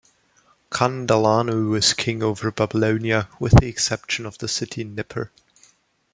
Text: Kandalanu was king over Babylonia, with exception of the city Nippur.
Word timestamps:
Kandalanu 0.71 1.69
was 1.69 1.93
king 1.93 2.23
over 2.23 2.49
Babylonia, 2.51 3.29
with 3.39 3.61
exception 3.61 4.25
of 4.25 4.39
the 4.39 4.47
city 4.47 4.83
Nippur. 4.83 5.31